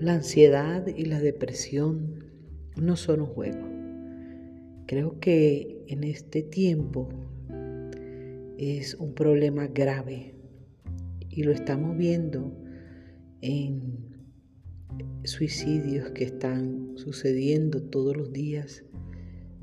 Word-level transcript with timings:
La 0.00 0.12
ansiedad 0.12 0.86
y 0.86 1.06
la 1.06 1.20
depresión 1.20 2.26
no 2.76 2.96
son 2.96 3.22
un 3.22 3.26
juego. 3.28 3.66
Creo 4.86 5.18
que 5.20 5.84
en 5.88 6.04
este 6.04 6.42
tiempo 6.42 7.08
es 8.58 8.94
un 8.96 9.14
problema 9.14 9.68
grave 9.68 10.34
y 11.30 11.44
lo 11.44 11.52
estamos 11.52 11.96
viendo 11.96 12.52
en 13.40 14.16
suicidios 15.24 16.10
que 16.10 16.24
están 16.24 16.92
sucediendo 16.96 17.82
todos 17.82 18.14
los 18.14 18.34
días 18.34 18.84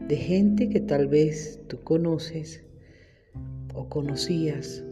de 0.07 0.15
gente 0.15 0.67
que 0.67 0.79
tal 0.79 1.07
vez 1.07 1.61
tú 1.67 1.83
conoces 1.83 2.63
o 3.75 3.87
conocías 3.87 4.83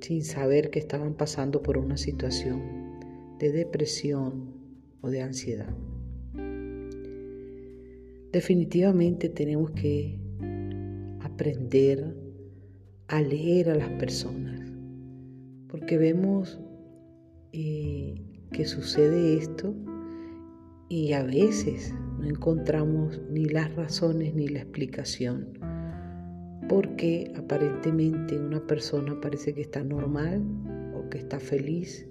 sin 0.00 0.24
saber 0.24 0.70
que 0.70 0.80
estaban 0.80 1.14
pasando 1.14 1.62
por 1.62 1.78
una 1.78 1.96
situación 1.96 2.88
de 3.38 3.52
depresión 3.52 4.57
o 5.00 5.10
de 5.10 5.22
ansiedad. 5.22 5.74
Definitivamente 8.32 9.28
tenemos 9.28 9.70
que 9.70 10.18
aprender 11.20 12.14
a 13.08 13.22
leer 13.22 13.70
a 13.70 13.74
las 13.74 13.88
personas, 13.92 14.60
porque 15.68 15.96
vemos 15.96 16.60
eh, 17.52 18.22
que 18.52 18.64
sucede 18.66 19.38
esto 19.38 19.74
y 20.88 21.12
a 21.12 21.22
veces 21.22 21.94
no 22.18 22.26
encontramos 22.26 23.20
ni 23.30 23.46
las 23.46 23.74
razones 23.74 24.34
ni 24.34 24.48
la 24.48 24.60
explicación, 24.60 25.58
porque 26.68 27.32
aparentemente 27.36 28.38
una 28.38 28.66
persona 28.66 29.18
parece 29.20 29.54
que 29.54 29.62
está 29.62 29.82
normal 29.82 30.42
o 30.94 31.08
que 31.08 31.18
está 31.18 31.38
feliz, 31.38 32.06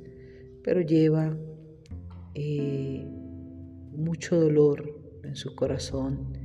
pero 0.63 0.81
lleva 0.81 1.37
eh, 2.39 3.03
mucho 3.93 4.39
dolor 4.39 4.93
en 5.23 5.35
su 5.35 5.55
corazón 5.55 6.37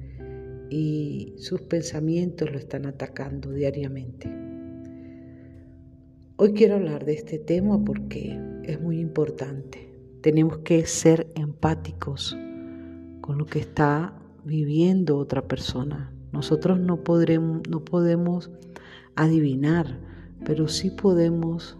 y 0.70 1.34
sus 1.36 1.60
pensamientos 1.60 2.50
lo 2.50 2.56
están 2.56 2.86
atacando 2.86 3.50
diariamente. 3.50 4.26
Hoy 6.36 6.54
quiero 6.54 6.76
hablar 6.76 7.04
de 7.04 7.12
este 7.12 7.38
tema 7.38 7.84
porque 7.84 8.40
es 8.62 8.80
muy 8.80 9.00
importante. 9.00 9.92
Tenemos 10.22 10.60
que 10.60 10.86
ser 10.86 11.30
empáticos 11.34 12.38
con 13.20 13.36
lo 13.36 13.44
que 13.44 13.58
está 13.58 14.18
viviendo 14.46 15.18
otra 15.18 15.46
persona. 15.46 16.10
Nosotros 16.32 16.80
no, 16.80 17.04
podremos, 17.04 17.68
no 17.68 17.84
podemos 17.84 18.50
adivinar, 19.14 20.00
pero 20.42 20.68
sí 20.68 20.88
podemos 20.88 21.76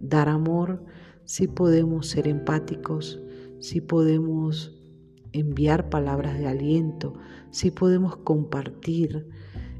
dar 0.00 0.28
amor, 0.28 0.84
sí 1.24 1.48
podemos 1.48 2.08
ser 2.08 2.28
empáticos, 2.28 3.22
sí 3.64 3.80
podemos 3.80 4.78
enviar 5.32 5.88
palabras 5.88 6.38
de 6.38 6.46
aliento, 6.46 7.14
sí 7.50 7.70
podemos 7.70 8.14
compartir 8.18 9.26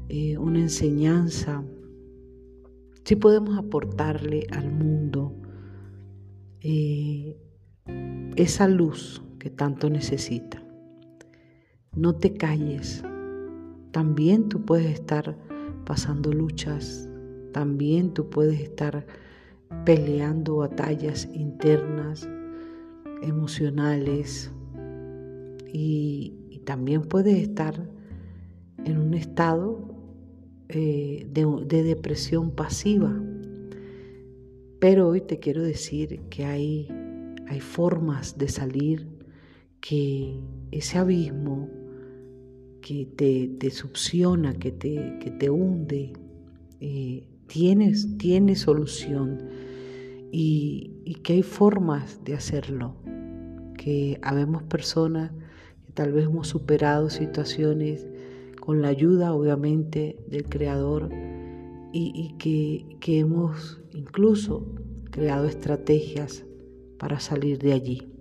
eh, 0.09 0.39
una 0.39 0.59
enseñanza, 0.59 1.63
sí 3.03 3.15
podemos 3.15 3.59
aportarle 3.59 4.47
al 4.51 4.71
mundo 4.71 5.39
eh, 6.61 7.37
esa 8.35 8.67
luz 8.67 9.21
que 9.37 9.51
tanto 9.51 9.87
necesita. 9.91 10.63
No 11.95 12.15
te 12.15 12.33
calles. 12.33 13.03
También 13.91 14.49
tú 14.49 14.65
puedes 14.65 14.87
estar 14.87 15.37
pasando 15.85 16.33
luchas, 16.33 17.07
también 17.53 18.15
tú 18.15 18.31
puedes 18.31 18.59
estar 18.61 19.05
peleando 19.85 20.55
batallas 20.55 21.29
internas, 21.31 22.27
emocionales 23.21 24.51
y, 25.71 26.41
también 26.65 27.03
puedes 27.03 27.37
estar 27.37 27.79
en 28.85 28.97
un 28.97 29.13
estado 29.13 29.87
eh, 30.67 31.27
de 31.31 31.83
depresión 31.83 32.49
pasiva. 32.49 33.13
Pero 34.79 35.09
hoy 35.09 35.21
te 35.21 35.37
quiero 35.37 35.61
decir 35.61 36.21
que 36.31 36.45
hay 36.45 36.87
hay 37.47 37.59
formas 37.59 38.37
de 38.37 38.47
salir 38.47 39.07
que 39.79 40.39
ese 40.71 40.97
abismo 40.97 41.69
que 42.81 43.05
te, 43.15 43.47
te 43.59 43.71
succiona, 43.71 44.53
que 44.53 44.71
te, 44.71 45.17
que 45.19 45.31
te 45.31 45.49
hunde, 45.49 46.13
eh, 46.79 47.27
tienes, 47.47 48.17
tiene 48.17 48.55
solución 48.55 49.43
y, 50.37 50.91
y, 51.05 51.15
que 51.15 51.31
hay 51.31 51.43
formas 51.43 52.21
de 52.25 52.33
hacerlo, 52.33 52.97
que 53.77 54.19
habemos 54.21 54.63
personas 54.63 55.31
que 55.85 55.93
tal 55.93 56.11
vez 56.11 56.25
hemos 56.25 56.49
superado 56.49 57.09
situaciones 57.09 58.05
con 58.59 58.81
la 58.81 58.89
ayuda 58.89 59.31
obviamente 59.31 60.19
del 60.27 60.43
Creador 60.43 61.07
y, 61.93 62.11
y 62.13 62.35
que, 62.37 62.97
que 62.99 63.19
hemos 63.19 63.81
incluso 63.93 64.67
creado 65.09 65.47
estrategias 65.47 66.43
para 66.99 67.21
salir 67.21 67.57
de 67.59 67.71
allí. 67.71 68.11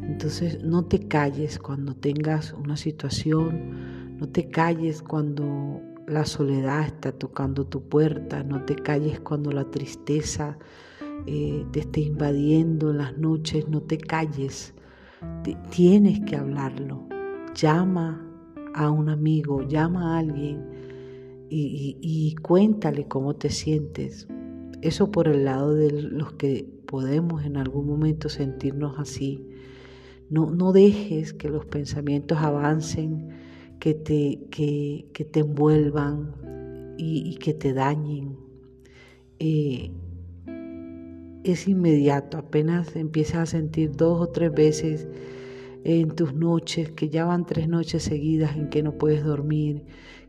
Entonces 0.00 0.64
no 0.64 0.86
te 0.86 1.06
calles 1.06 1.60
cuando 1.60 1.94
tengas 1.94 2.54
una 2.54 2.76
situación, 2.76 4.16
no 4.18 4.28
te 4.30 4.50
calles 4.50 5.00
cuando 5.00 5.80
la 6.08 6.24
soledad 6.24 6.86
está 6.86 7.12
tocando 7.12 7.68
tu 7.68 7.88
puerta, 7.88 8.42
no 8.42 8.64
te 8.64 8.74
calles 8.74 9.20
cuando 9.20 9.52
la 9.52 9.70
tristeza 9.70 10.58
eh, 11.26 11.64
te 11.72 11.80
esté 11.80 12.00
invadiendo 12.00 12.90
en 12.90 12.98
las 12.98 13.16
noches, 13.18 13.68
no 13.68 13.82
te 13.82 13.98
calles, 13.98 14.74
tienes 15.70 16.20
que 16.20 16.36
hablarlo. 16.36 17.08
Llama 17.54 18.20
a 18.74 18.90
un 18.90 19.08
amigo, 19.08 19.62
llama 19.62 20.14
a 20.14 20.18
alguien 20.18 20.62
y 21.50 22.34
cuéntale 22.42 23.06
cómo 23.06 23.36
te 23.36 23.48
sientes. 23.48 24.26
Eso 24.82 25.10
por 25.10 25.28
el 25.28 25.46
lado 25.46 25.72
de 25.72 25.90
los 25.90 26.32
que 26.32 26.68
podemos 26.86 27.44
en 27.44 27.56
algún 27.56 27.86
momento 27.86 28.28
sentirnos 28.28 28.98
así. 28.98 29.48
No, 30.28 30.50
no 30.50 30.72
dejes 30.72 31.32
que 31.32 31.48
los 31.48 31.64
pensamientos 31.64 32.38
avancen, 32.38 33.30
que 33.80 33.94
te, 33.94 34.46
que, 34.50 35.28
te 35.30 35.40
envuelvan 35.40 36.34
y, 36.98 37.34
que 37.36 37.54
te 37.54 37.72
dañen. 37.72 38.36
Eh, 39.38 39.90
es 41.44 41.68
inmediato, 41.68 42.38
apenas 42.38 42.96
empiezas 42.96 43.36
a 43.36 43.46
sentir 43.46 43.92
dos 43.92 44.20
o 44.20 44.28
tres 44.30 44.52
veces 44.52 45.06
en 45.84 46.10
tus 46.10 46.34
noches, 46.34 46.90
que 46.90 47.10
ya 47.10 47.26
van 47.26 47.44
tres 47.44 47.68
noches 47.68 48.02
seguidas 48.02 48.56
en 48.56 48.70
que 48.70 48.82
no 48.82 48.96
puedes 48.96 49.22
dormir, 49.22 49.84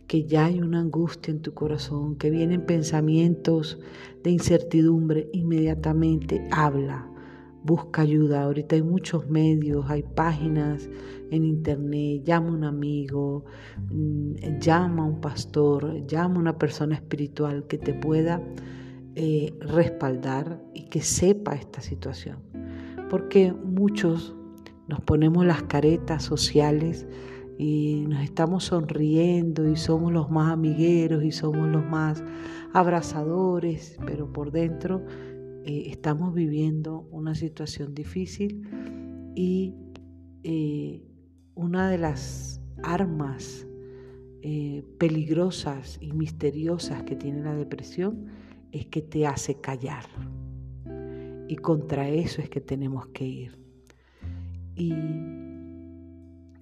que 0.08 0.26
ya 0.26 0.46
hay 0.46 0.59
una 0.59 0.81
angustia 0.81 1.31
en 1.31 1.42
tu 1.42 1.53
corazón, 1.53 2.18
que 2.18 2.30
vienen 2.30 2.66
pensamientos 2.66 3.80
de 4.24 4.31
incertidumbre, 4.31 5.30
inmediatamente 5.31 6.46
habla, 6.52 7.09
busca 7.64 8.02
ayuda. 8.02 8.44
Ahorita 8.44 8.76
hay 8.76 8.84
muchos 8.84 9.30
medios, 9.30 9.86
hay 9.90 10.03
páginas 10.03 10.90
en 11.32 11.46
internet, 11.46 12.24
llama 12.26 12.50
a 12.50 12.52
un 12.52 12.64
amigo, 12.66 13.46
mm, 13.90 14.59
llama 14.59 15.03
a 15.03 15.06
un 15.08 15.22
pastor, 15.22 16.06
llama 16.06 16.36
a 16.36 16.40
una 16.40 16.58
persona 16.58 16.96
espiritual 16.96 17.66
que 17.68 17.78
te 17.78 17.94
pueda 17.94 18.42
eh, 19.18 19.53
respaldar 19.62 20.62
y 20.74 20.90
que 20.90 21.02
sepa 21.02 21.56
esta 21.56 21.80
situación. 21.80 22.40
Porque 23.09 23.53
muchos 23.53 24.36
nos 24.90 25.00
ponemos 25.00 25.46
las 25.46 25.64
caretas 25.64 26.24
sociales 26.24 27.08
y 27.58 28.03
nos 28.09 28.22
estamos 28.26 28.66
sonriendo 28.66 29.70
y 29.70 29.78
somos 29.78 30.12
los 30.12 30.30
más 30.30 30.52
amigueros 30.52 31.24
y 31.24 31.31
somos 31.31 31.70
los 31.70 31.86
más 31.86 32.26
abrazadores, 32.74 33.98
pero 34.06 34.34
por 34.34 34.52
dentro 34.52 35.06
eh, 35.64 35.84
estamos 35.88 36.34
viviendo 36.34 37.08
una 37.09 37.35
situación 37.35 37.96
difícil 37.96 38.67
y 39.34 39.76
eh, 40.44 41.02
una 41.53 41.90
de 41.90 41.97
las 42.00 42.62
armas 42.84 43.66
peligrosas 45.00 45.97
y 46.00 46.12
misteriosas 46.12 47.02
que 47.02 47.16
tiene 47.16 47.41
la 47.41 47.56
depresión 47.56 48.28
es 48.76 48.88
que 48.88 49.02
te 49.02 49.26
hace 49.26 49.56
callar. 49.56 50.06
Y 51.48 51.56
contra 51.58 52.10
eso 52.10 52.42
es 52.42 52.50
que 52.50 52.60
tenemos 52.60 53.08
que 53.08 53.26
ir. 53.26 53.58
Y 54.76 54.94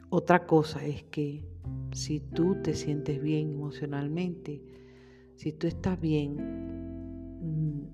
otra 0.09 0.45
cosa 0.45 0.85
es 0.85 1.03
que 1.03 1.43
si 1.91 2.19
tú 2.19 2.57
te 2.61 2.75
sientes 2.75 3.21
bien 3.21 3.53
emocionalmente, 3.53 4.61
si 5.35 5.53
tú 5.53 5.65
estás 5.65 5.99
bien, 5.99 6.35
mm, 7.41 7.87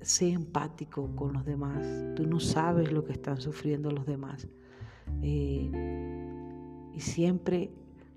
sé 0.00 0.30
empático 0.30 1.14
con 1.14 1.34
los 1.34 1.44
demás. 1.44 1.86
Tú 2.16 2.26
no 2.26 2.40
sabes 2.40 2.92
lo 2.92 3.04
que 3.04 3.12
están 3.12 3.40
sufriendo 3.40 3.90
los 3.90 4.06
demás. 4.06 4.48
Eh, 5.22 5.70
y 6.94 7.00
siempre 7.00 7.70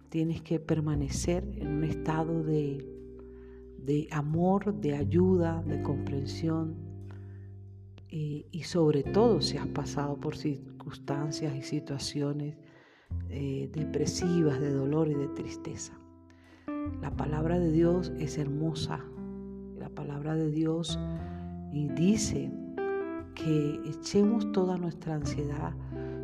tienes 0.09 0.41
que 0.41 0.59
permanecer 0.59 1.43
en 1.57 1.67
un 1.67 1.83
estado 1.83 2.43
de, 2.43 2.96
de 3.87 4.07
amor, 4.11 4.75
de 4.81 4.95
ayuda, 4.95 5.63
de 5.63 5.81
comprensión. 5.81 6.75
y, 8.09 8.63
sobre 8.63 9.03
todo 9.03 9.41
si 9.41 9.57
has 9.57 9.67
pasado 9.67 10.17
por 10.17 10.35
circunstancias 10.35 11.55
y 11.55 11.61
situaciones 11.61 12.57
eh, 13.29 13.69
depresivas, 13.73 14.59
de 14.59 14.71
dolor 14.71 15.07
y 15.07 15.13
de 15.13 15.27
tristeza. 15.29 15.93
La 17.01 17.15
palabra 17.15 17.59
de 17.59 17.71
Dios 17.71 18.11
es 18.19 18.37
hermosa. 18.37 19.03
La 19.77 19.89
palabra 19.89 20.35
de 20.35 20.51
Dios 20.51 20.99
dice 21.95 22.51
que 23.35 23.79
echemos 23.85 24.51
toda 24.51 24.77
nuestra 24.77 25.15
ansiedad 25.15 25.73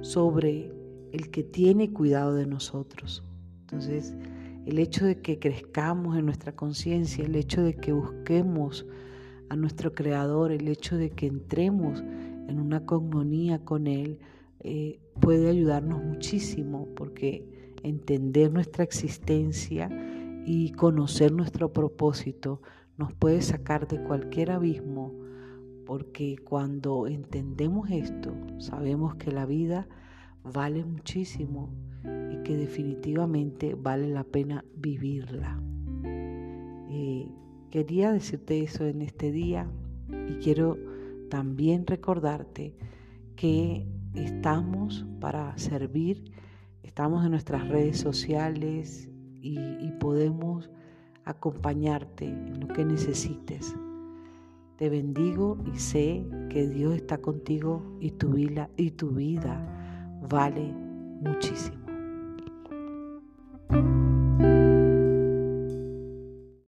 sobre 0.02 0.74
el 1.12 1.30
que 1.30 1.44
tiene 1.44 1.94
cuidado 1.94 2.34
de 2.34 2.48
nosotros. 2.48 3.24
Entonces, 3.62 4.16
el 4.66 4.80
hecho 4.80 5.06
de 5.06 5.22
que 5.22 5.40
crezcamos 5.40 6.18
en 6.18 6.26
nuestra 6.26 6.56
conciencia, 6.56 7.26
el 7.26 7.36
hecho 7.36 7.62
de 7.62 7.76
que 7.76 7.92
busquemos 7.92 8.86
a 9.50 9.56
nuestro 9.56 9.94
Creador, 9.94 10.52
el 10.52 10.68
hecho 10.68 10.98
de 10.98 11.10
que 11.10 11.28
entremos 11.28 12.02
en 12.48 12.60
una 12.60 12.86
cogmonía 12.86 13.64
con 13.66 13.88
Él, 13.88 14.20
eh, 14.62 15.00
puede 15.20 15.50
ayudarnos 15.50 16.04
muchísimo 16.04 16.88
porque 16.96 17.46
entender 17.84 18.52
nuestra 18.52 18.84
existencia 18.84 19.90
y 20.46 20.72
conocer 20.72 21.32
nuestro 21.32 21.74
propósito 21.74 22.62
nos 22.98 23.14
puede 23.14 23.42
sacar 23.42 23.88
de 23.88 24.02
cualquier 24.04 24.52
abismo 24.52 25.14
porque 25.86 26.38
cuando 26.38 27.08
entendemos 27.08 27.90
esto 27.92 28.34
sabemos 28.58 29.16
que 29.16 29.32
la 29.32 29.46
vida 29.46 29.88
vale 30.44 30.84
muchísimo 30.84 31.70
y 32.04 32.44
que 32.44 32.58
definitivamente 32.58 33.76
vale 33.76 34.10
la 34.10 34.24
pena 34.24 34.64
vivirla. 34.76 35.62
Eh, 36.90 37.28
quería 37.72 38.12
decirte 38.12 38.62
eso 38.62 38.86
en 38.86 39.02
este 39.02 39.32
día 39.32 39.68
y 40.30 40.36
quiero 40.36 40.78
también 41.30 41.88
recordarte 41.88 42.76
que 43.36 43.88
estamos 44.14 45.06
para 45.20 45.58
servir, 45.58 46.32
estamos 46.84 47.26
en 47.26 47.32
nuestras 47.32 47.68
redes 47.68 47.98
sociales 48.00 49.10
y, 49.42 49.58
podemos 50.00 50.70
acompañarte 51.24 52.26
en 52.26 52.60
lo 52.60 52.68
que 52.68 52.84
necesites. 52.84 53.74
Te 54.78 54.90
bendigo 54.90 55.58
y 55.74 55.78
sé 55.78 56.26
que 56.50 56.68
Dios 56.68 56.94
está 56.96 57.20
contigo 57.20 57.82
y 58.02 58.12
tu 58.12 58.32
vida, 58.32 58.70
y 58.76 58.92
tu 58.92 59.12
vida 59.12 59.83
vale 60.30 60.74
muchísimo. 61.22 61.83